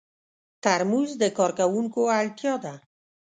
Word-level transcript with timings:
ترموز 0.63 1.09
د 1.21 1.23
کارکوونکو 1.37 2.01
اړتیا 2.19 2.53
ده. 2.63 2.73